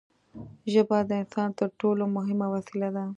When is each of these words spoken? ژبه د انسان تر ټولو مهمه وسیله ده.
ژبه 0.73 0.97
د 1.09 1.11
انسان 1.21 1.49
تر 1.59 1.69
ټولو 1.79 2.03
مهمه 2.15 2.47
وسیله 2.55 2.89
ده. 2.95 3.05